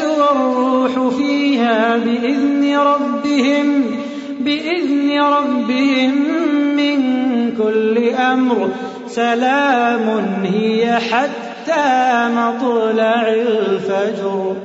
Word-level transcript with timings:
والروح 0.00 1.14
فيها 1.16 1.96
بإذن 1.96 2.76
ربهم 2.78 3.84
بإذن 4.40 5.20
ربهم 5.20 6.12
من 6.76 6.98
كل 7.56 8.08
أمر. 8.08 8.68
سلام 9.08 10.22
هي 10.44 10.98
حتى 10.98 12.28
مطلع 12.28 13.28
الفجر. 13.28 14.56